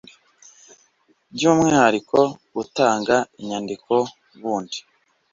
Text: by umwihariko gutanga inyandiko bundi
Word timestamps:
by 1.33 1.43
umwihariko 1.51 2.19
gutanga 2.55 3.15
inyandiko 3.41 3.93
bundi 4.39 4.79